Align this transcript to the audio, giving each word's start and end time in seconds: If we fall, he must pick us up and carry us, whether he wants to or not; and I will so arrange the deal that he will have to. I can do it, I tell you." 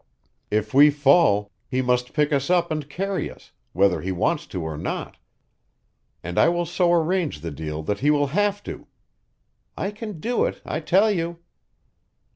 If 0.49 0.73
we 0.73 0.89
fall, 0.89 1.51
he 1.69 1.83
must 1.83 2.13
pick 2.13 2.33
us 2.33 2.49
up 2.49 2.71
and 2.71 2.89
carry 2.89 3.29
us, 3.29 3.51
whether 3.71 4.01
he 4.01 4.11
wants 4.11 4.47
to 4.47 4.63
or 4.63 4.75
not; 4.75 5.17
and 6.23 6.39
I 6.39 6.49
will 6.49 6.65
so 6.65 6.91
arrange 6.91 7.41
the 7.41 7.51
deal 7.51 7.83
that 7.83 7.99
he 7.99 8.09
will 8.09 8.29
have 8.35 8.63
to. 8.63 8.87
I 9.77 9.91
can 9.91 10.19
do 10.19 10.45
it, 10.45 10.59
I 10.65 10.79
tell 10.79 11.11
you." 11.11 11.37